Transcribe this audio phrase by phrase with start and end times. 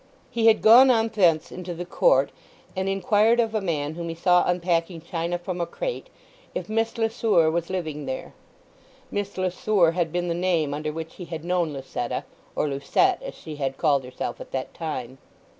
[0.31, 2.31] He had gone on thence into the court,
[2.75, 6.07] and inquired of a man whom he saw unpacking china from a crate
[6.55, 8.33] if Miss Le Sueur was living there.
[9.11, 13.35] Miss Le Sueur had been the name under which he had known Lucetta—or "Lucette," as
[13.35, 15.19] she had called herself at that time.